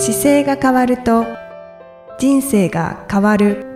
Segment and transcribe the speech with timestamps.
[0.00, 1.26] 姿勢が変わると
[2.20, 3.66] 人生が変わる。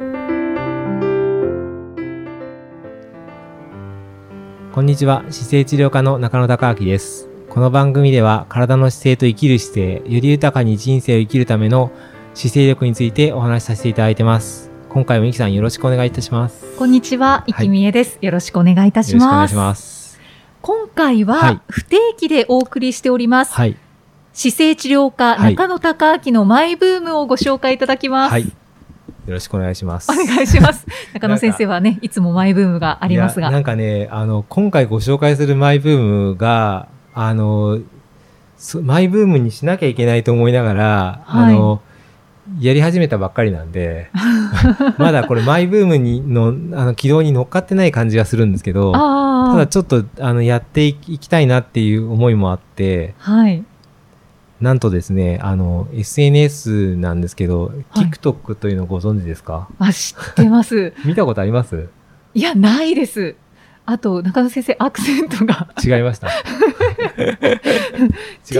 [4.72, 5.24] こんにちは。
[5.30, 7.28] 姿勢治療科の中野孝明です。
[7.48, 11.90] この番組では体の姿勢と生きる姿勢より豊かに人生を生きるための
[12.34, 14.70] 姿勢力についてお話しさせていただいてます。
[14.90, 16.64] 今回もいきさんよろしくお願いいたします。
[16.78, 17.52] こんにちは、い。
[17.52, 19.50] きみえです、よろしくお願いいたします。
[19.50, 20.20] いします。
[20.60, 21.60] 今回ははい。
[21.68, 23.54] 不定期でお送りしております。
[23.54, 23.76] はい
[24.32, 28.32] 姿勢治療科、はい中野孝明のマイブームをご紹介いただきます。
[28.32, 28.52] はい
[29.26, 30.84] よろしくお願いしますお願いします。
[31.14, 33.50] 中野先生はね、いつもマイブームがありますが。
[33.50, 37.78] なんかね、あの、今回ご紹介するマイブームが、あの、
[38.56, 41.80] そマイブームにしなきゃいけないと思いながら、はいあの、
[42.58, 44.10] やり始めたばっかりなんで、
[44.98, 53.62] まだこれマイブームにの、あの、軌道に乗っかってない感じがするんですけど、ただちょっと、あの、やっていきたいなっていう思いもあって、はい。
[54.62, 59.68] なんとですね、あの、SNS なんですけど、はい TikTok というのをご存知ですか？
[59.78, 60.92] あ、知ってます。
[61.04, 61.88] 見たことあります？
[62.34, 63.34] いや、ないです。
[63.84, 65.68] あと、中野先生、アクセントが。
[65.84, 66.28] 違いました。
[66.30, 66.30] 違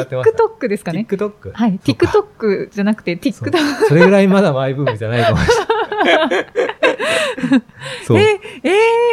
[0.00, 0.42] ってました。
[0.64, 1.52] TikTok ですかね？TikTok?
[1.52, 1.78] はい。
[1.84, 3.56] TikTok じゃなくて、TikTok。
[3.88, 5.48] それぐらいまだマイブームじゃないかもし
[6.04, 7.62] れない。
[8.04, 8.18] そう。
[8.18, 8.70] え、え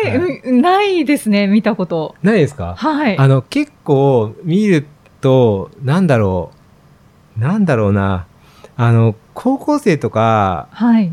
[0.08, 2.16] ーはいうんないですね、見たこと。
[2.24, 2.74] ないですか？
[2.76, 3.18] はい。
[3.18, 4.88] あの、結構見る
[5.22, 6.59] と、なんだろう。
[7.38, 8.26] なんだろうな。
[8.76, 11.12] あの、高校生とかはい。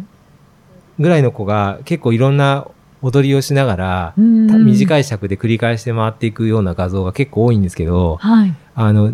[0.98, 2.69] ぐらいの子が結構いろんな
[3.03, 4.22] 踊りをしながら、た
[4.59, 5.00] 短い。
[5.03, 8.55] い尺で繰り返して回っていくような画像が結構多いんですけど、はい。
[8.75, 9.12] あの、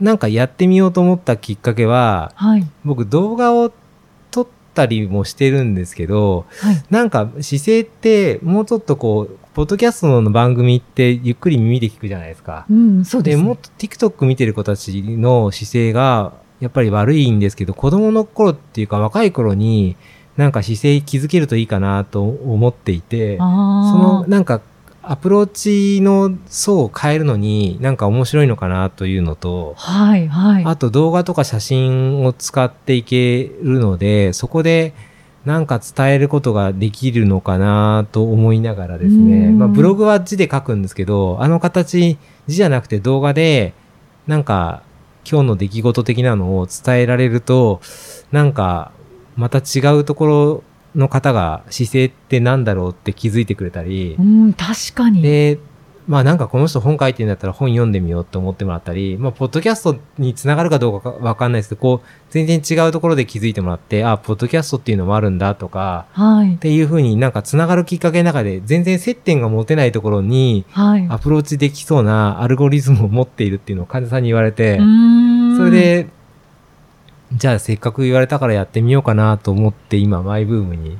[0.00, 2.66] なんかやってみようと思ったきっかけは、はい。
[2.84, 3.72] 僕動画を
[4.30, 6.82] 撮ったりもしてるんですけど、はい。
[6.90, 12.66] なんか姿勢ってもうちょっとこう、ポッドキャストの番組ってゆっくり耳で聞くじゃないですか。
[12.68, 13.48] うん、そうでで、す、ね。
[13.48, 19.96] もっと TikTok 見てる子たちの姿勢がやっぱり悪いんですけど、子供の頃っていうか若い頃に
[20.36, 24.60] なんか姿勢気づけるといいかなと思っていて、そのあなんか
[25.02, 30.64] アプローチの層を変えるのになんか面白いのかなというのとあ。、はい、はい。
[30.64, 34.94] あと動画とか写真を使っていけるので、そこで
[35.44, 39.48] なんか伝えることができるのかなと思いながらですね。
[39.48, 43.74] うんまあブログは字で書くんですけど、あの形、字じゃなくて動画で、
[44.26, 44.82] なんか
[45.30, 47.80] 今日の出来事的なのを伝えられると、
[48.32, 48.92] なんか
[49.36, 55.22] また違うところの方が姿勢ってなんだろうって気づいてくれたりう、ん、確かに。
[55.22, 55.58] で、
[56.06, 66.58] まあなんかこの人本書いてんだったら本読んでみようって思ってもらったり、まあポッドキャストにつながるかどうかわかんないですけど、こう全然違うところで気づいてもらって、あ、ポッドキャストっていうのもあるんだとか、はいっ。
[66.58, 71.06] ていうふうになんかつながるきっかけの中で全然接点が持てないところにはい。
[71.08, 76.08] アプローチできそうなアルゴリズムを持っているっていうのを患者さんに言われてう、ーんそれ、で、
[77.32, 80.98] じゃあせっかく言われたからやってみようかなと思って今マイブームに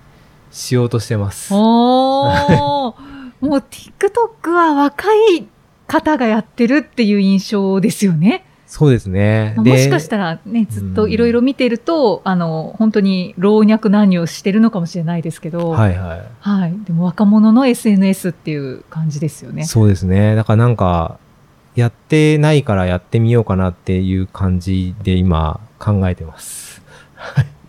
[0.51, 1.53] しようとしてます。
[1.53, 2.95] おー。
[3.41, 5.47] もう TikTok は若い
[5.87, 8.45] 方がやってるっていう印象ですよね。
[8.67, 9.55] そうですね。
[9.57, 16.23] まあでもしかしたらね、ずっといろいろ見てると、あの、本当に老若男女してるのかもしれないですけど、はいはい。
[16.41, 16.75] はい。
[16.85, 19.65] でも若者の SNS っていう感じですよね。
[19.65, 20.35] そうですね。
[20.35, 21.19] だからなんか、
[21.77, 26.83] やってないからやってみようかなっていう感じで今考えてます。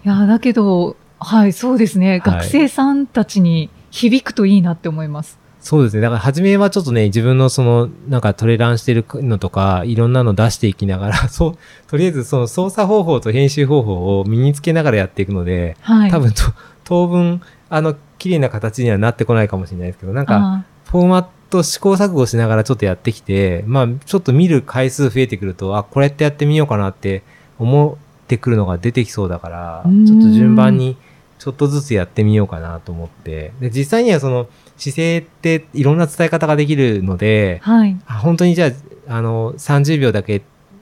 [0.06, 2.10] いや、だけど、はい、そうですね。
[2.10, 5.40] はい学生さんたちに響くといいなって思います。
[5.66, 6.02] そうですね。
[6.04, 16.12] だから初めはちょっとね、自分のその、なんかトレランしてるのとか、いろんなの出していきながら、 そう、とりあえずその操作方法と編集方法を身につけながらやっていくので、はい。
[16.12, 16.44] 多分と、
[16.84, 27.24] 当分、あの、綺麗な形にはなってこないかもしれないですけど、なんか、あフォーマット試行錯誤しながらちょっとやってきて、まあ、ちょっと見る回数増えてくると、あ、これってやってみようかなって
[27.58, 30.96] 思ってくるのが出てきそうだから、ちょっと順番に
[31.40, 33.52] ちょっとずつやってみようかなと思って。
[33.60, 34.48] で、実際にはその
[34.78, 37.98] 姿勢っていろんな伝え方ができるので、はい。
[38.08, 38.72] あ本当にじゃ
[39.08, 40.42] あ、あの、30秒だけ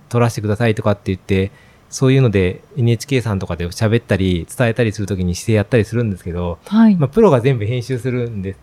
[0.09, 1.51] 撮らせてくださいとかって言って、
[1.89, 6.95] そういうので NHK さんとかで喋ったり伝えたりするときに姿勢やったりするんですけど、はい。
[6.95, 8.56] まあ、プロが全部編集するんで、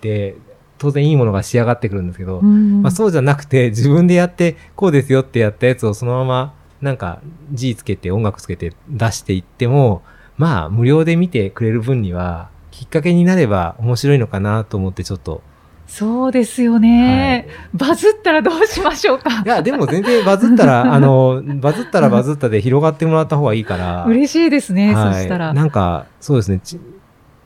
[0.00, 0.36] で、
[0.78, 7.20] 当然いいものが仕上がってくるんですけど、うんまあ、そうじゃなくて、自分でやって、こうですよってやったやつをそのまま、なんか、
[7.52, 10.02] G つけて、音楽つけて出していっても、
[10.36, 12.48] まあ、無料で見てくれる分には、
[12.78, 15.42] きっかけになれば面白いのかなと思って、ちょっと。
[15.88, 24.04] そうですよね、バズったらどうしましょうかいや、でも全然バズったら、 あの、バズったらバズったで広がってもらった方がいいから。
[24.04, 25.52] 嬉しいですね、はいそしたら。
[25.52, 26.60] なんか、そうですね。
[26.62, 26.78] ち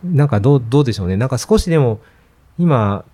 [0.05, 1.17] なんかどう、どうでしょうね。
[1.17, 2.01] なんか少しでも、
[2.59, 3.07] 今、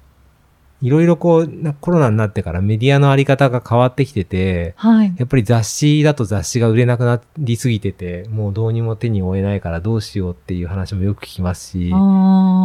[0.81, 5.15] いろいろこう、なコロナになってからメディアのあり方が変わってきてて、はい。
[5.17, 11.93] やっぱり雑誌だと雑誌が売れなくなりすぎてて、もうどうにも手に負えないからどうしようっていう話もよく聞きますし、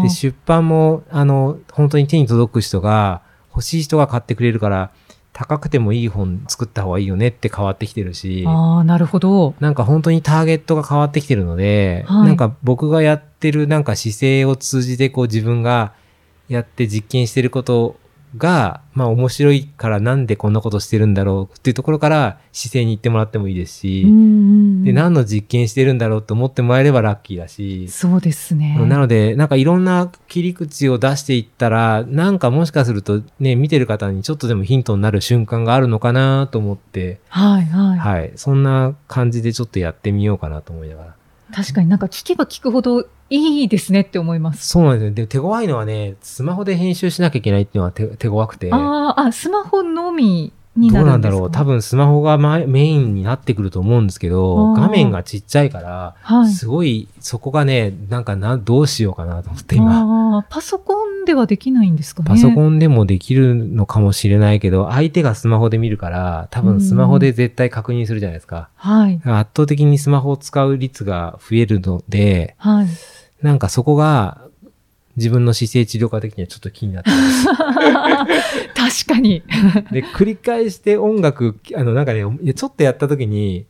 [0.04, 4.92] で、出版も、あの、本当に手に届く人が、欲しい人が買ってくれるから、
[5.33, 9.56] 高くてもいい本作った方がいいよねって変わってきてるし、あー、なるほど。
[9.60, 15.94] なんか本当にターゲットが変わってきてるので、はいなんか僕がやってるなんか姿勢を通じてこう自分が
[16.50, 17.98] やって実験してること
[18.38, 24.03] が、まあ面白いからなんでこんなことしてるんだろうっていうところから姿勢に行ってもらってもいいですし、
[24.83, 28.77] で、何の実験してるんだろうと思ってもらえればラッキーだし、そうですね。
[28.88, 38.00] なので、なんかいろんな切り口を出していったら、なんかもしかするとね、見てる方にちょっとでもヒントになる瞬間があるのかなと思って、はいはい。
[38.00, 38.31] はい。
[38.36, 41.15] そんな感じでちょっとやってみようかなと思いながら。
[41.53, 44.67] 確かになんか聞けば聞くほどいいですねって思います。
[44.67, 45.11] そうなんですよ。
[45.13, 48.69] で、手強いのはね、スマホで編集しなきゃいけないっていうのは手手強くて。
[48.69, 51.51] どあーあ、スマホのみにうなるんですかなんだろう。
[51.51, 56.51] 多分スマホがまメインになってくると思うんですけど、画面がちっちゃいから、はい。
[56.51, 60.43] すごい、そこがね、なんかな、どうしようかなと思って今。
[60.49, 62.29] パソコンではできないんですかね。
[62.29, 68.69] パソコンでもできるのかもしれないけど、相手がスマホで見るから、多分スマホで絶対確認するじゃないですか。
[68.75, 69.21] はい。
[69.23, 72.87] 圧倒的にスマホを使う率が増えるので、はい。
[73.41, 74.42] なんかそこが
[75.15, 77.45] 自分の姿勢治療科的にはちょっと気になってます。
[79.06, 79.44] 確かに。
[79.92, 82.24] で、繰り返して音楽、あのなんかね、
[82.54, 83.65] ちょっとやった時に、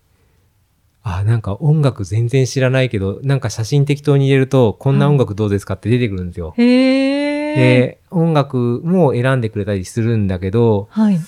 [1.03, 6.53] あ、なんか音楽全然知らないけど、なんか写真適当に入れると、こんな音楽どうですかって出てくるんですよ。
[6.57, 7.55] へえ。
[7.55, 11.19] で、音楽も選んでくれたりするんだけど、はい。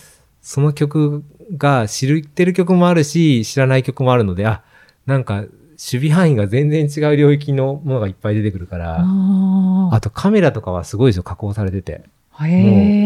[0.42, 1.26] その曲
[1.58, 4.64] が知ってる曲もあるし、知らない曲もあるので、あ、
[5.06, 5.44] なんか
[5.86, 12.04] 守備範囲が全然違う領域のものがいっぱい出てくるから、ああとカメラとかはすごいですよ、加工されてて。
[12.32, 12.48] あ。
[12.48, 12.52] もう。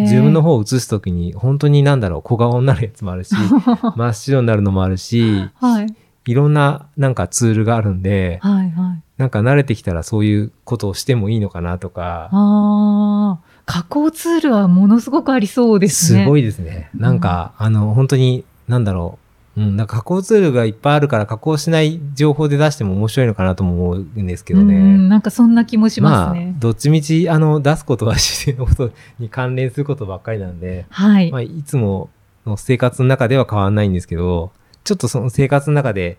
[0.03, 3.35] 自分の方を映すときに、本当になんだろう、小顔になるやつもあるし、
[3.97, 5.93] 真っ白になるのもあるし、はい。
[6.25, 9.01] いろんななんかツールがあるんで、はいはい。
[9.17, 13.49] なんか慣れてきたらそういうことをしてもいいのかなとか、ああ。
[13.65, 16.23] 加工ツールはものすごくありそうですね。
[16.23, 16.89] すごいですね。
[16.95, 19.28] なんか、あの、本当に、なんだろう。
[19.59, 24.75] うん、なんか加工ツールがいっぱいあるから加工しない情報で出しても面白いのかなとも思うんですけどね。
[24.75, 26.53] うん、なんかそんな気もしますね。
[26.55, 31.29] あ、どっちみち、あの、出すことは自然のことに関連することばっかりなんで、はい。
[31.29, 32.09] まあ、いつも
[32.45, 34.53] の生活の中では変わんないんですけど、
[34.85, 36.17] ちょっとその生活の中で、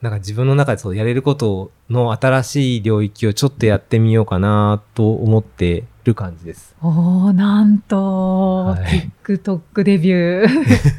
[0.00, 6.74] なんか自分の中でそうやれることの新しい領域をちょっとやってみようかなと思ってる感じです。
[6.80, 10.48] おー、なんと、はい TikTok デビュー。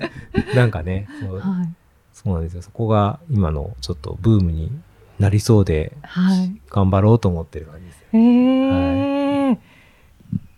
[0.56, 1.08] なんかね、
[1.42, 1.79] はい。
[2.24, 2.62] そうなんですよ。
[2.62, 4.70] そこが今のちょっとブームに
[5.20, 6.52] なりそうで、はい。
[6.70, 8.04] 頑張ろうと思ってる感じです。
[8.12, 9.58] へえ、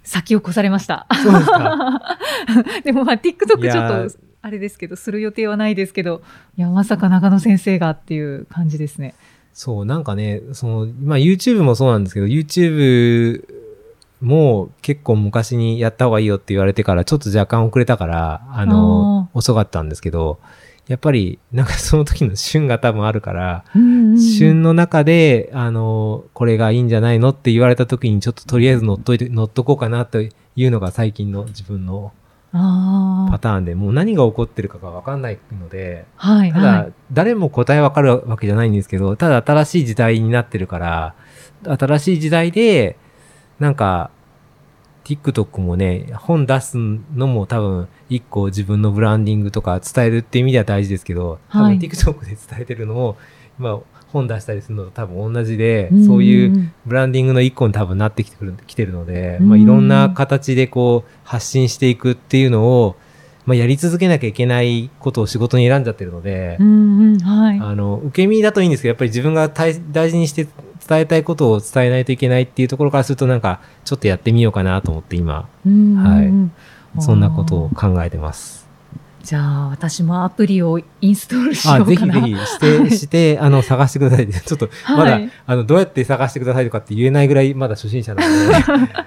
[0.03, 1.05] 先を越されました。
[1.23, 2.17] そうですか。
[2.83, 6.23] でもまあ TikTok ちょーっと、あれですけど、する予定はないですけど、
[6.57, 9.13] いや、まさか中野先生がっていう感じですね。
[9.53, 13.43] そう、なんかね、その、まあ YouTube もそうなんですけど、YouTube
[14.19, 20.39] も結構昔にやった方がいいよって言われてから、ちょっと若干遅れたから、あの、遅かったんですけど、
[20.91, 30.29] やっぱり、なんかその時の旬が多分あるから、うんうんうん旬の中で、あの、これがいいんじゃないのって言われた時に、ちょっととりあえず乗っといて、乗っとこうかなとい
[30.65, 32.11] うのが最近の自分の
[32.51, 36.35] あパターンで、もう何が起こってるかがわかんないので、あ。
[36.35, 36.94] はい、ただ、はい。
[37.13, 41.16] 誰も答えわかるわけじゃないんですけど、ただ新しい時代になってるから、
[41.63, 42.97] 新しい時代で、
[43.59, 44.11] なんか、
[45.03, 53.17] TikTok もね、本出すのも多分、一個自分のブランディングとか伝えるっていう意味では大事ですけど、多分はい TikTok で伝えてるのも、
[53.59, 53.79] 今、
[54.11, 59.49] 本出したりするのと多分同じで、んそういうブランディングの一個に多分なってきてくる、きてるので、うん。
[59.49, 62.95] まあいろんな形でこう発信していくっていうのを、
[63.45, 67.60] まあやり続けなきゃいけないことを仕事に選んじゃってるので、うんうん、はい。
[67.60, 70.48] あの、受け身だといいんですけど、やっぱり自分が大大事にして
[70.88, 76.52] 伝えたいことを伝えないといけないっていうところからするとなんか、ちょっとやってみようかなと思って今、うんうんうんはい
[77.00, 78.60] そんなことを考えてます。
[79.23, 82.13] じゃあ、私もアプリをインストールしよあ、うかな。
[82.16, 84.28] ぜひぜひして、して、あの、探してください。
[84.31, 88.56] ちょっと、まだ、はいあの、どうやって探してくださいとかって言えないぐらい、まだ初心者なので、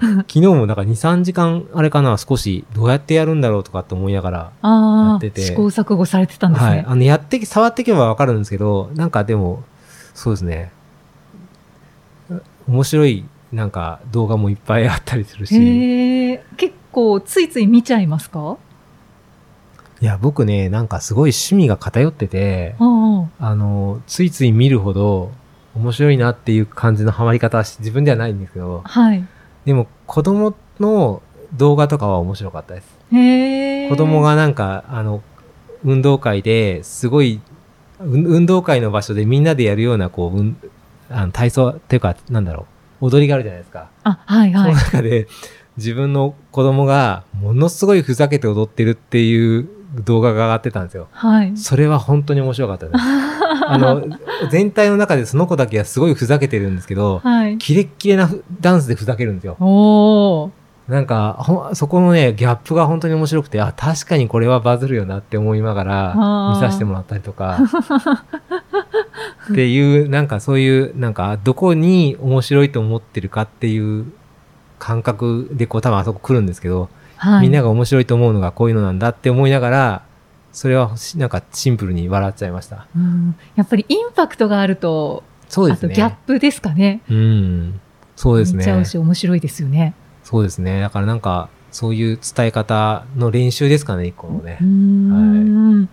[0.00, 6.70] 昨日もなんか2、3時間、あれかな、少し、どうやってやるんだろうとかって思いながら、やってて試行錯誤されてたんですね。
[6.70, 6.84] はい。
[6.86, 9.62] あの、やって、触っていけばわかるんですけど、なんかでも、
[10.14, 10.70] そうですね。
[12.68, 16.38] 面白い、なんか動画もいっぱいあったりするし。
[16.56, 18.58] 結構ついつい見ちゃいますか？
[20.00, 25.32] いや、僕ね、なんかすごい趣味が偏ってて、ああの、ついつい見るほど
[25.74, 29.24] 面白いなっていう感じのハマり方はし自分ではないんですけどあ、、はい。
[29.64, 31.22] でも子供の
[31.54, 32.98] 動画とかは面白かったです。
[33.12, 33.88] へえ。
[33.88, 34.20] 子供。
[34.22, 35.22] がなんか、あの、
[35.84, 37.40] 運動会ですごい、
[38.00, 40.56] うん運動会の場所でみんなでやるような、こう、うん
[41.10, 42.66] あの体操っていうか、なんだろ
[43.00, 43.88] う、踊りがあるじゃないですか。
[44.04, 44.84] あ、はいはいその。
[44.84, 45.26] 中で、
[45.76, 51.08] 自分の子供がものすごいふざけて踊ってるっていう動画が上がってたんですよ。
[51.12, 51.56] はい。
[51.56, 52.98] それは本当に面白かったです。
[53.66, 54.04] あの、
[54.50, 57.58] 全体の中でその子だけはすごいふざけてるんですけど、はい。
[57.58, 59.56] キレッキレなふダンスでふざけるんですよ。
[59.60, 60.50] おー。
[60.88, 66.14] なんか、ほんそこのね、ギャップが本当に面白くて、あ、確かにこれはバズるよなって思いながら
[66.54, 67.58] 見させてもらったりとか、
[69.52, 74.06] っていう、なんかそういう、なんか、どこに面白いと思ってるかっていう
[74.78, 76.88] 感覚で、こう多分あそこ来るんですけど、
[77.18, 77.42] はい。
[77.42, 80.02] みんなが面白いと思うのがこういうのなんだって思いながら、
[80.52, 82.86] それはしなんかシンプルに笑っちゃいました。
[82.96, 85.92] うんやっぱりインパクトがあると、そうですね。
[85.92, 87.02] あとギャップですかね。
[87.10, 87.80] うん。
[88.16, 88.58] そうですね。
[88.58, 89.94] 見ちゃうし面白いですよね。
[90.24, 90.80] そうですね。
[90.80, 95.86] だからなんか、そういう伝え方の練習ですかね、一個のねうー。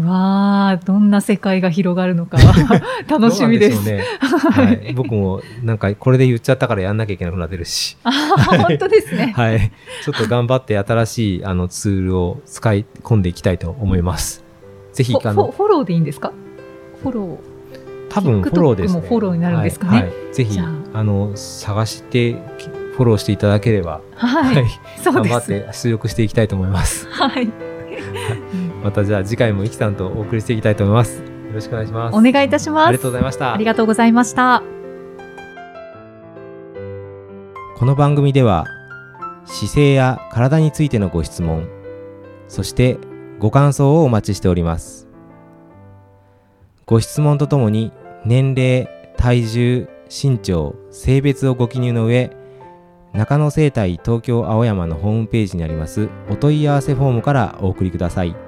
[0.00, 2.38] わあ、どんな世界が広がるのか
[3.08, 3.84] 楽しみです。
[3.84, 4.04] でね。
[4.20, 4.92] はい。
[4.94, 7.96] 僕もなんかこれで言っちゃったからやんなきゃいけなくなってるし。
[8.04, 9.32] あー本当ですね。
[9.36, 9.72] はい。
[10.04, 14.44] ちょっと頑張って新しいあのツールを使い込んでいきたいと思います。
[14.92, 16.32] ぜひフ、ォあの、フォローでいいんですか？
[17.02, 17.36] フォロー。
[18.10, 19.02] 多分フォローですね。
[19.06, 24.54] フォローになるんですかねはいはいぜひあの、探してきフォローしていただければ、はい。
[24.56, 24.66] はい。
[25.02, 25.46] そう頑張っ。
[25.46, 27.06] て出力していきたいと思います。
[27.10, 27.48] はい。
[28.82, 31.18] またじゃあ次回もイキさんとお送りしていきたいと思います。
[31.18, 32.16] よろしくお願いします。
[32.16, 32.88] お願いいたします。
[32.88, 33.64] ありがとうございましたあり。
[33.64, 34.62] がとうございました。
[37.78, 38.66] この番組では
[39.44, 41.68] 姿勢や体についてのご質問
[42.48, 42.98] そして
[43.38, 45.06] ご感想をお待ちしております
[46.86, 47.92] ご質問とともに
[48.24, 52.36] 年齢体重身長性別をご記入の上
[53.12, 58.47] 中野生態東京青山のホームページにありますお問い合わせフォームからお送りください